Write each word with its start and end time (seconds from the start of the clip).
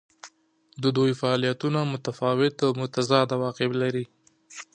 د 0.83 0.85
دوی 0.97 1.11
فعالیتونه 1.21 1.79
متفاوت 1.93 2.55
او 2.65 2.71
متضاد 2.81 3.27
عواقب 3.35 3.71
لري. 3.81 4.05